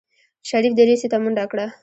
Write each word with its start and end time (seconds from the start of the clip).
شريف 0.49 0.73
دريڅې 0.79 1.07
ته 1.11 1.17
منډه 1.23 1.45
کړه. 1.51 1.65